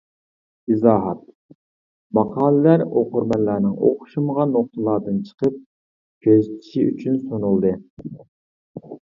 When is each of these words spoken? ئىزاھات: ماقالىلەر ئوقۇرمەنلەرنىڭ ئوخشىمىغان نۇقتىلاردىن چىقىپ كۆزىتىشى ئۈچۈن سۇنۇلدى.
ئىزاھات: 0.75 1.19
ماقالىلەر 2.17 2.83
ئوقۇرمەنلەرنىڭ 2.85 3.75
ئوخشىمىغان 3.89 4.51
نۇقتىلاردىن 4.55 5.21
چىقىپ 5.29 5.61
كۆزىتىشى 6.29 6.89
ئۈچۈن 6.89 7.23
سۇنۇلدى. 7.29 7.77